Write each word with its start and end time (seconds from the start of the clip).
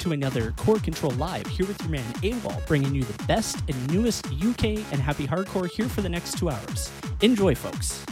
to 0.00 0.12
another 0.12 0.52
Core 0.52 0.78
Control 0.78 1.12
Live 1.12 1.46
here 1.46 1.66
with 1.66 1.80
your 1.82 1.90
man 1.90 2.12
AWOL, 2.22 2.66
bringing 2.66 2.94
you 2.94 3.02
the 3.02 3.24
best 3.24 3.58
and 3.68 3.92
newest 3.92 4.26
UK 4.26 4.64
and 4.64 5.00
happy 5.00 5.26
hardcore 5.26 5.70
here 5.70 5.88
for 5.88 6.00
the 6.00 6.08
next 6.08 6.38
two 6.38 6.50
hours. 6.50 6.90
Enjoy, 7.20 7.54
folks. 7.54 8.04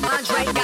my 0.00 0.22
mind. 0.44 0.59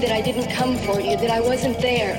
That 0.00 0.12
I 0.12 0.22
didn't 0.22 0.50
come 0.50 0.76
for 0.78 1.00
you, 1.00 1.16
that 1.16 1.30
I 1.30 1.40
wasn't 1.40 1.78
there. 1.80 2.14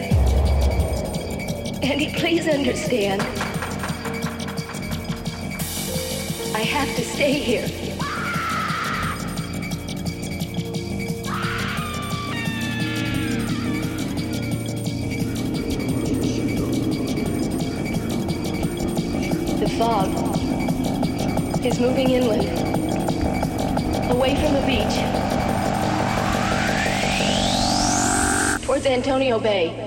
Andy, 1.81 2.13
please 2.13 2.47
understand. 2.47 3.21
Towards 29.39 29.80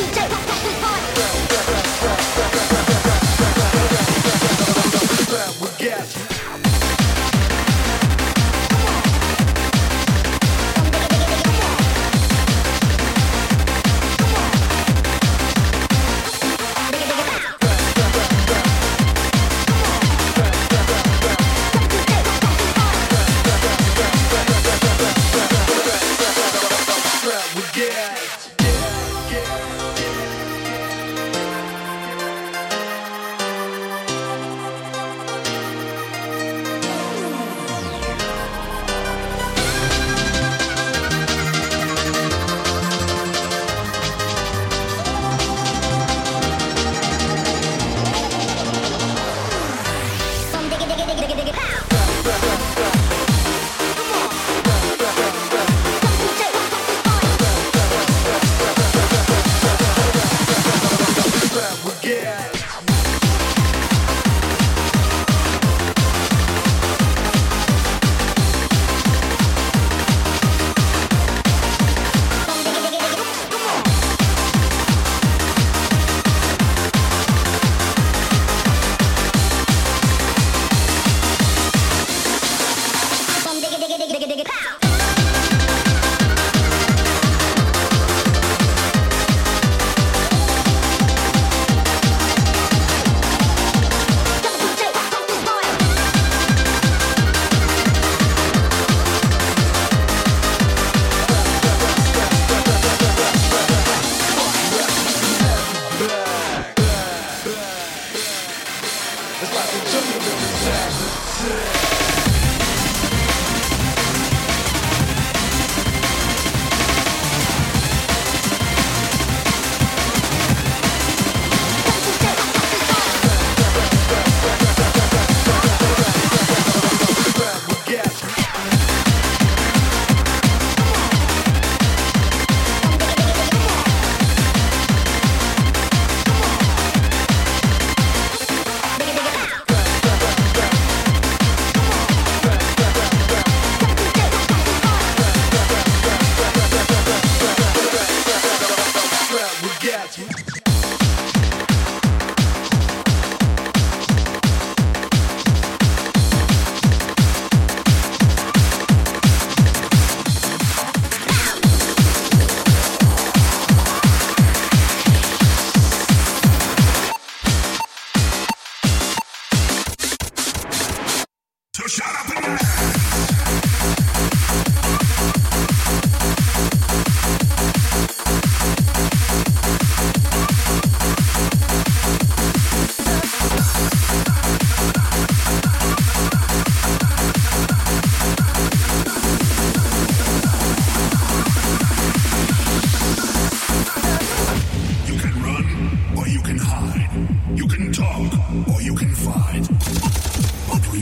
dj 0.00 0.20
put 0.28 1.39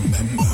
remember. 0.00 0.47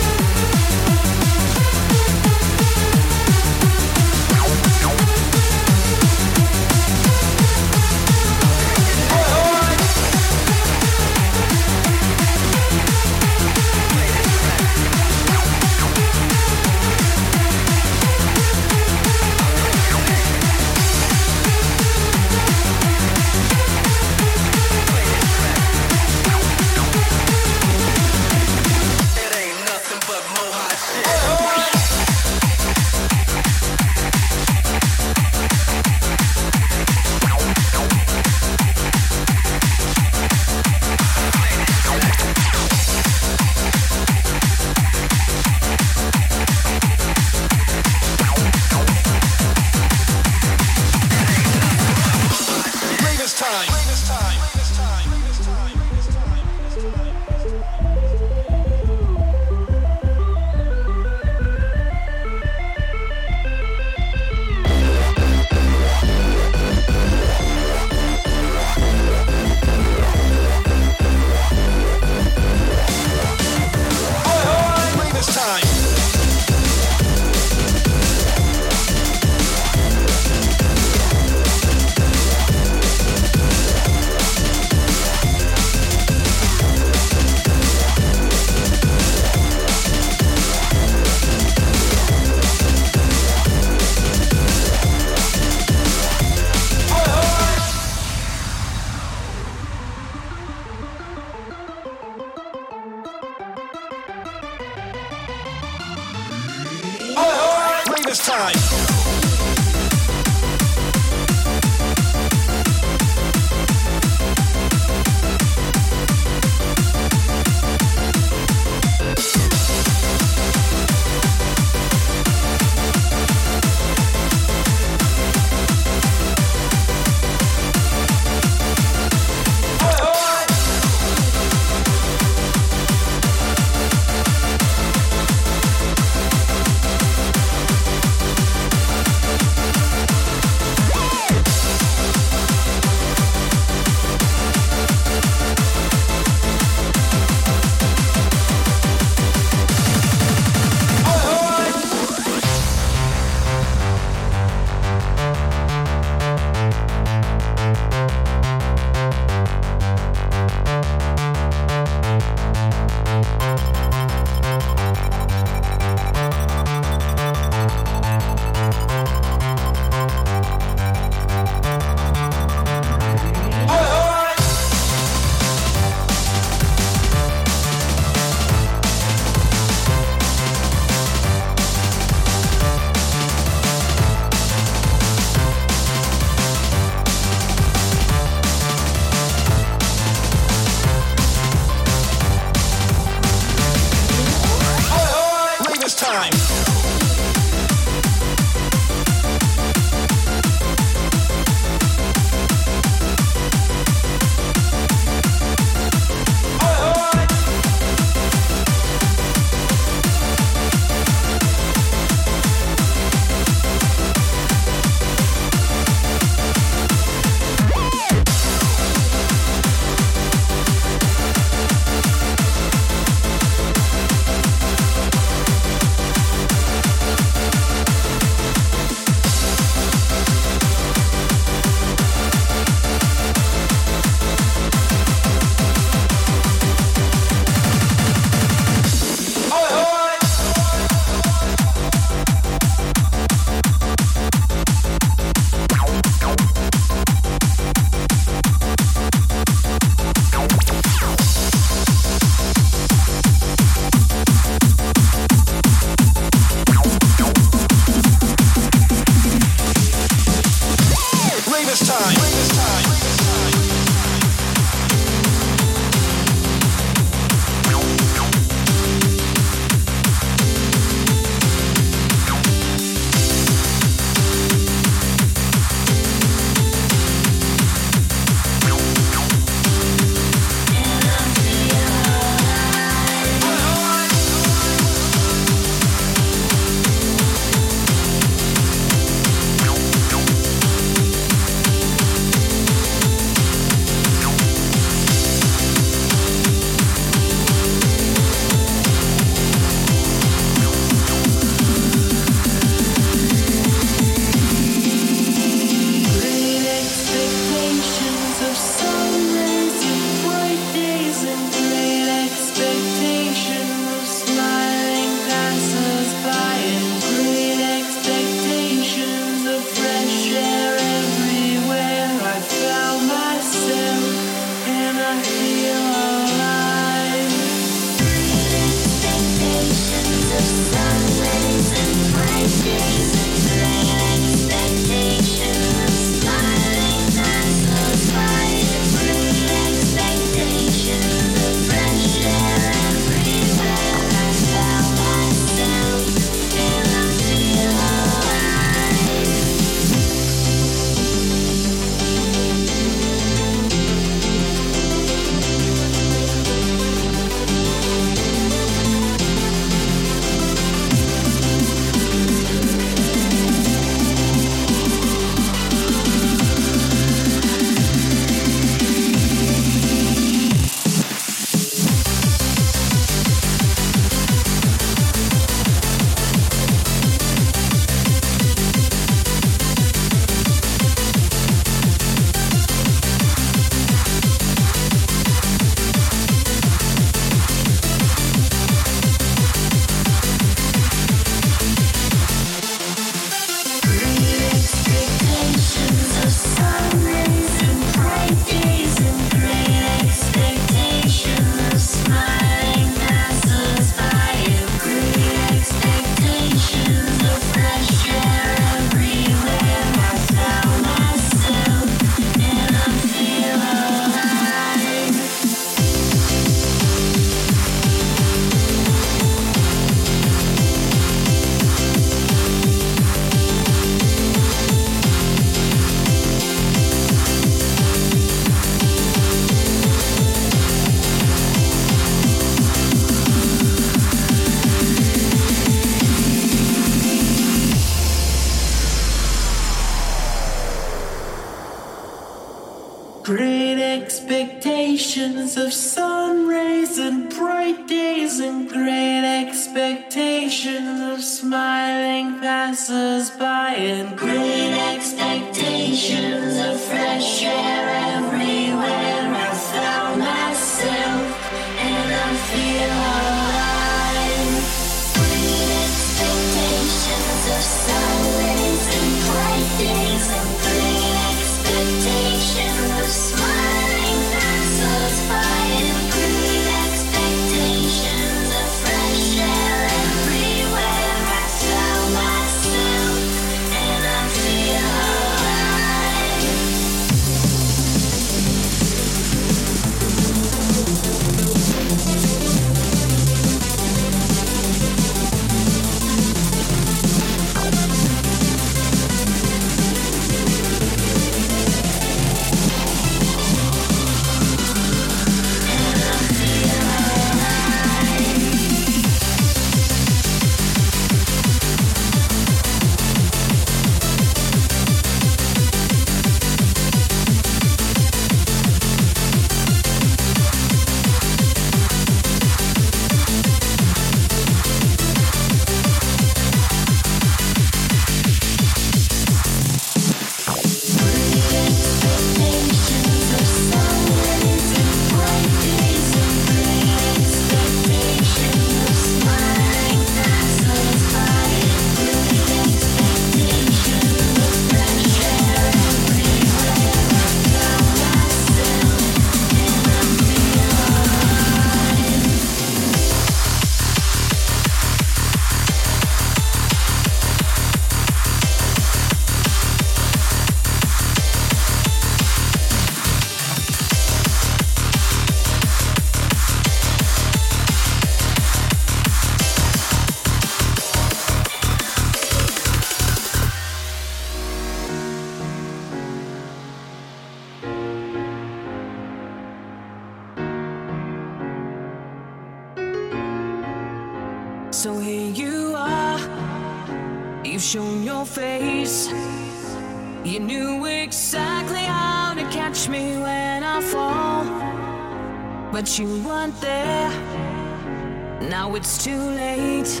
it's 598.86 599.04
too 599.04 599.24
late. 599.42 600.00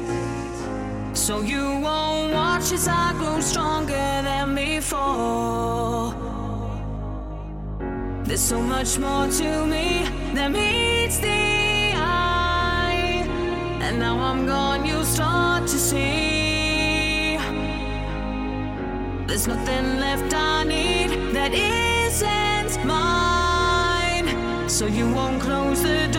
So 1.12 1.40
you 1.40 1.64
won't 1.86 2.32
watch 2.32 2.70
as 2.70 2.86
I 2.86 3.12
grow 3.18 3.40
stronger 3.40 4.06
than 4.28 4.54
before. 4.54 6.14
There's 8.26 8.46
so 8.52 8.60
much 8.60 8.96
more 8.98 9.26
to 9.40 9.66
me 9.66 10.06
than 10.34 10.52
meets 10.52 11.18
the 11.18 11.94
eye. 11.96 13.24
And 13.80 13.98
now 13.98 14.16
I'm 14.20 14.46
gone, 14.46 14.86
you 14.86 15.02
start 15.04 15.62
to 15.62 15.78
see. 15.90 17.38
There's 19.26 19.48
nothing 19.48 19.98
left 19.98 20.32
I 20.32 20.62
need 20.62 21.10
that 21.34 21.52
isn't 21.52 22.84
mine. 22.84 24.28
So 24.68 24.86
you 24.86 25.10
won't 25.12 25.42
close 25.42 25.82
the 25.82 26.06
door. 26.12 26.15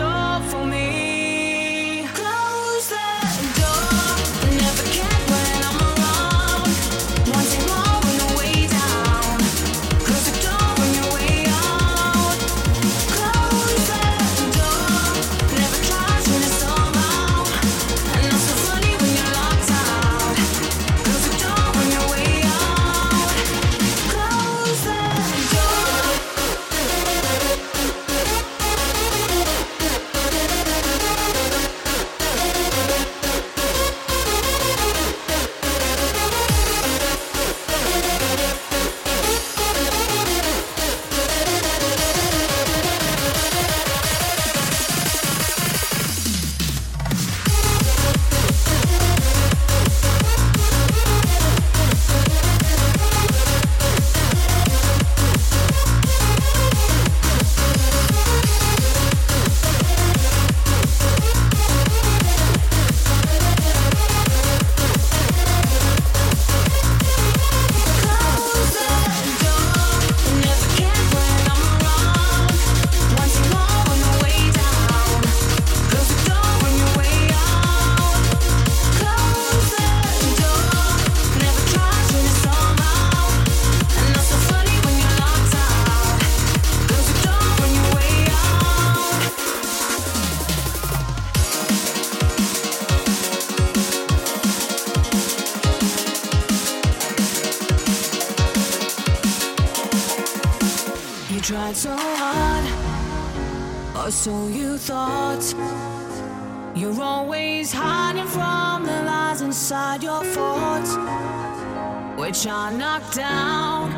I 112.46 112.70
knocked 112.70 113.16
down. 113.16 113.90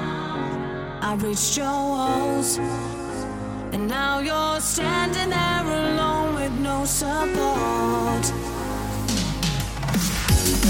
I 1.03 1.15
reached 1.17 1.59
your 1.59 1.67
walls, 1.67 2.59
and 3.73 3.87
now 3.87 4.21
you're 4.21 4.61
standing 4.61 5.29
there 5.29 5.65
alone 5.67 6.35
with 6.37 6.53
no 6.61 6.85
support. 6.87 8.25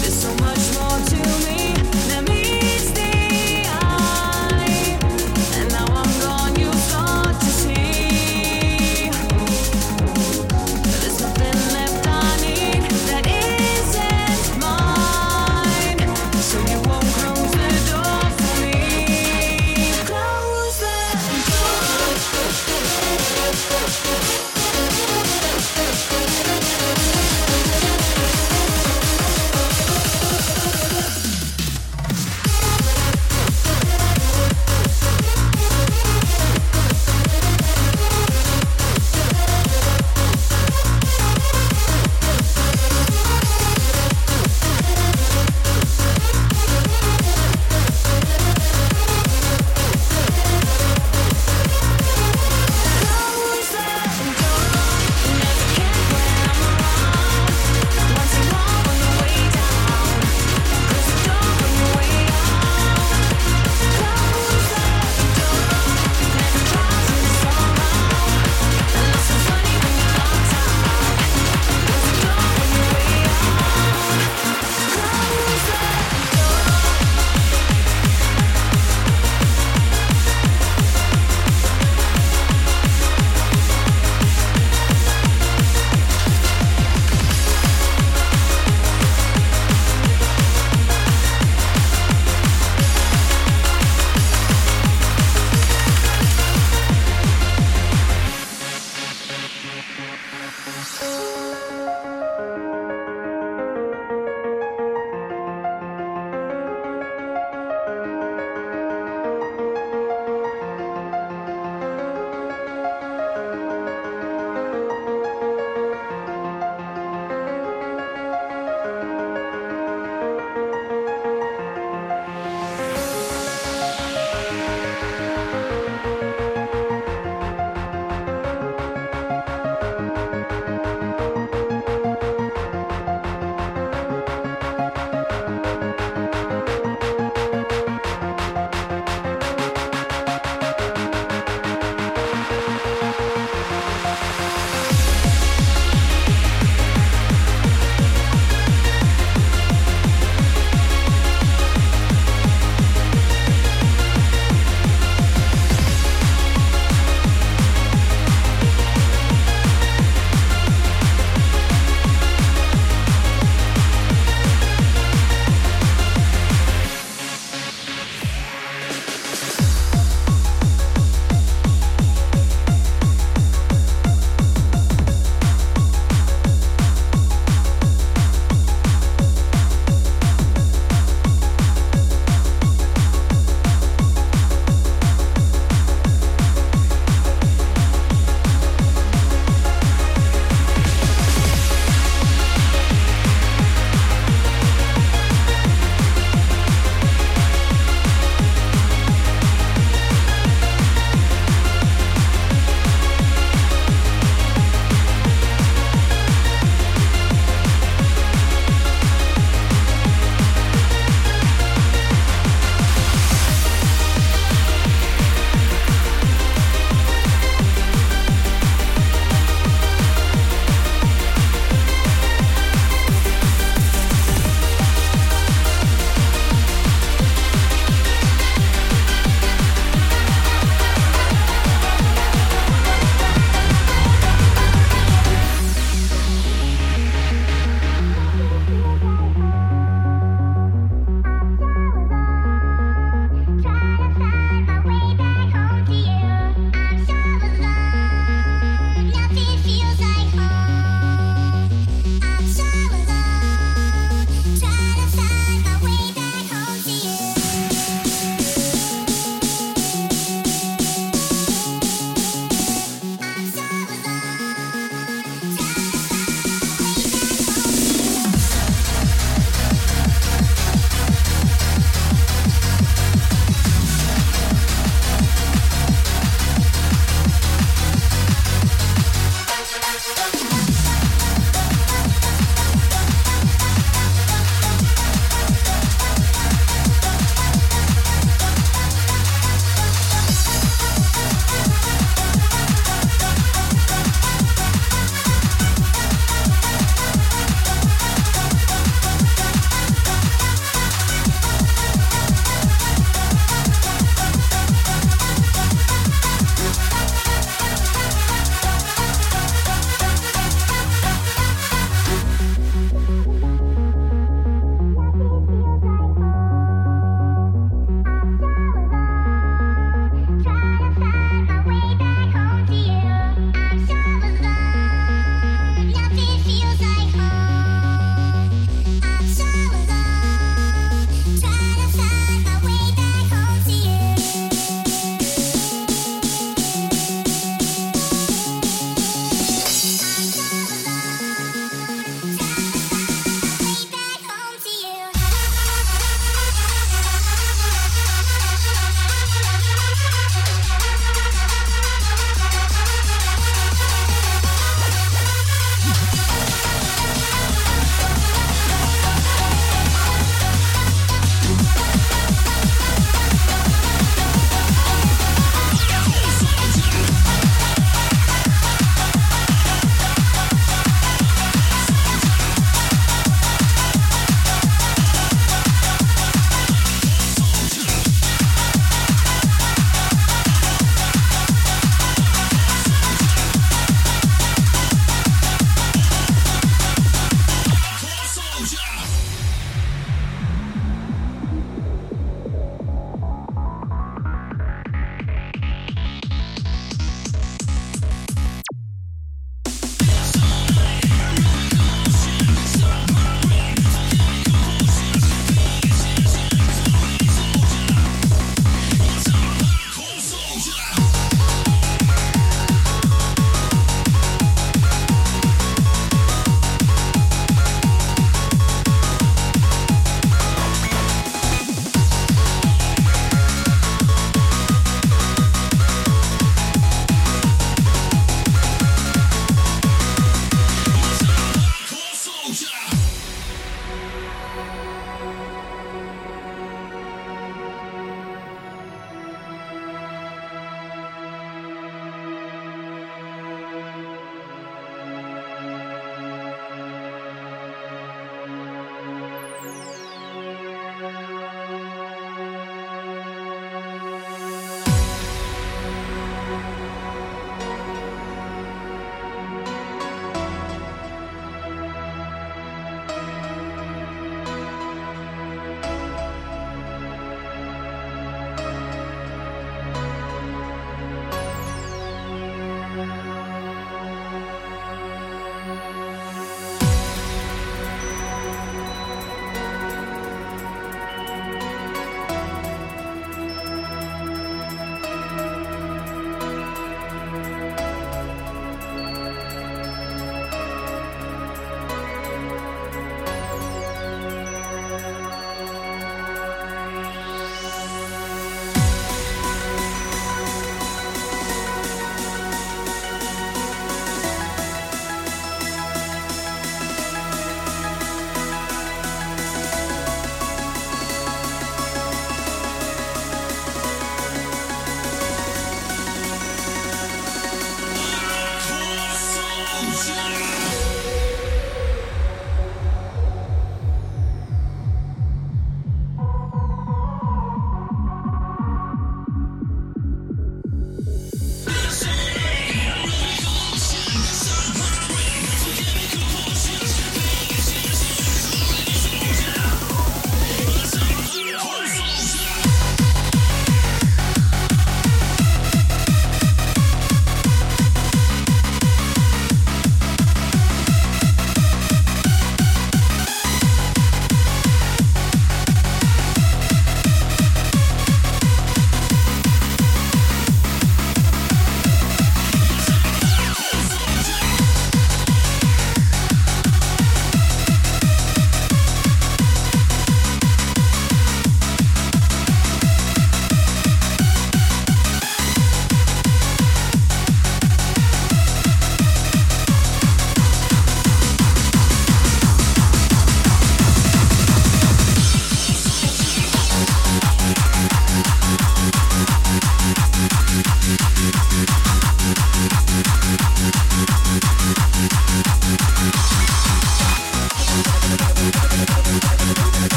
There's 0.00 0.14
so 0.14 0.34
much 0.44 0.64
more 0.78 0.98
to 1.08 1.16
me. 1.46 1.73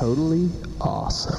Totally 0.00 0.48
awesome. 0.80 1.38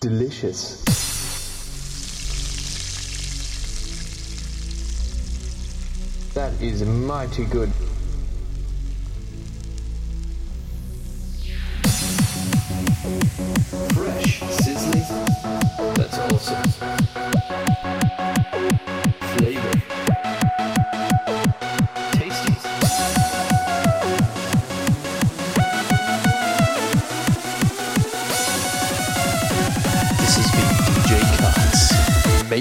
Delicious. 0.00 0.84
That 6.34 6.52
is 6.60 6.82
mighty 6.82 7.46
good. 7.46 7.72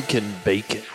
Making 0.09 0.33
bacon. 0.43 0.88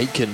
Bacon. 0.00 0.29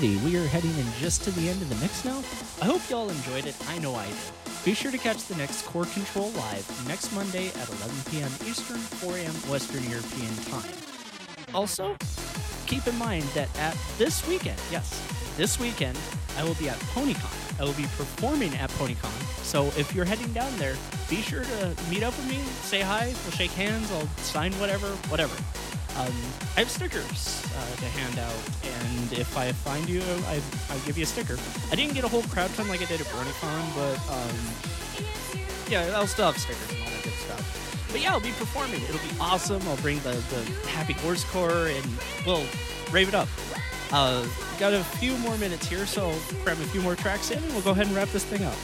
Alrighty, 0.00 0.24
we 0.24 0.36
are 0.38 0.46
heading 0.46 0.74
in 0.78 0.86
just 0.98 1.24
to 1.24 1.30
the 1.32 1.50
end 1.50 1.60
of 1.60 1.68
the 1.68 1.74
mix 1.74 2.06
now. 2.06 2.22
I 2.62 2.64
hope 2.64 2.80
y'all 2.88 3.10
enjoyed 3.10 3.44
it. 3.44 3.54
I 3.68 3.78
know 3.80 3.94
I 3.94 4.06
did. 4.06 4.16
Be 4.64 4.72
sure 4.72 4.90
to 4.90 4.96
catch 4.96 5.26
the 5.26 5.36
next 5.36 5.66
Core 5.66 5.84
Control 5.84 6.30
Live 6.30 6.88
next 6.88 7.12
Monday 7.12 7.48
at 7.48 7.68
11 7.68 7.90
p.m. 8.10 8.30
Eastern, 8.48 8.78
4 8.78 9.18
a.m. 9.18 9.34
Western 9.50 9.84
European 9.90 10.34
time. 10.44 10.72
Also, 11.52 11.96
keep 12.66 12.86
in 12.86 12.96
mind 12.96 13.24
that 13.34 13.54
at 13.58 13.76
this 13.98 14.26
weekend, 14.26 14.58
yes, 14.70 14.98
this 15.36 15.60
weekend, 15.60 15.98
I 16.38 16.44
will 16.44 16.54
be 16.54 16.70
at 16.70 16.78
PonyCon. 16.94 17.60
I 17.60 17.64
will 17.64 17.74
be 17.74 17.86
performing 17.98 18.54
at 18.54 18.70
PonyCon. 18.70 19.12
So 19.44 19.66
if 19.78 19.94
you're 19.94 20.06
heading 20.06 20.32
down 20.32 20.56
there, 20.56 20.76
be 21.10 21.16
sure 21.16 21.44
to 21.44 21.76
meet 21.90 22.02
up 22.02 22.16
with 22.16 22.26
me, 22.26 22.38
say 22.62 22.80
hi, 22.80 23.12
we'll 23.24 23.32
shake 23.32 23.50
hands, 23.50 23.92
I'll 23.92 24.08
sign 24.24 24.54
whatever, 24.54 24.86
whatever. 25.10 25.36
Um, 25.96 26.14
I 26.56 26.60
have 26.60 26.70
stickers 26.70 27.44
uh, 27.56 27.76
to 27.76 27.84
hand 27.84 28.18
out, 28.18 28.34
and 28.64 29.12
if 29.12 29.36
I 29.36 29.52
find 29.52 29.88
you, 29.88 30.02
I, 30.26 30.40
I'll 30.70 30.80
give 30.86 30.96
you 30.96 31.04
a 31.04 31.06
sticker. 31.06 31.36
I 31.70 31.74
didn't 31.74 31.94
get 31.94 32.04
a 32.04 32.08
whole 32.08 32.22
crowd 32.22 32.50
ton 32.54 32.68
like 32.68 32.80
I 32.80 32.86
did 32.86 33.00
at 33.00 33.06
BronyCon, 33.08 33.74
but 33.74 33.98
um, 34.10 34.36
yeah, 35.70 35.92
I'll 35.96 36.06
still 36.06 36.26
have 36.26 36.38
stickers 36.38 36.70
and 36.70 36.80
all 36.82 36.90
that 36.90 37.02
good 37.02 37.12
stuff. 37.14 37.88
But 37.90 38.00
yeah, 38.00 38.12
I'll 38.12 38.20
be 38.20 38.30
performing. 38.32 38.80
It'll 38.82 38.98
be 38.98 39.14
awesome. 39.20 39.60
I'll 39.68 39.76
bring 39.78 39.98
the, 40.00 40.12
the 40.30 40.68
Happy 40.68 40.92
Horse 40.94 41.24
Core, 41.24 41.66
and 41.66 41.84
we'll 42.24 42.46
rave 42.92 43.08
it 43.08 43.14
up. 43.14 43.28
Uh, 43.92 44.24
got 44.58 44.72
a 44.72 44.84
few 44.84 45.16
more 45.18 45.36
minutes 45.38 45.68
here, 45.68 45.86
so 45.86 46.10
I'll 46.10 46.44
grab 46.44 46.58
a 46.58 46.66
few 46.66 46.80
more 46.80 46.94
tracks 46.94 47.30
in, 47.30 47.42
and 47.42 47.52
we'll 47.52 47.62
go 47.62 47.72
ahead 47.72 47.86
and 47.88 47.96
wrap 47.96 48.08
this 48.10 48.24
thing 48.24 48.44
up. 48.44 48.54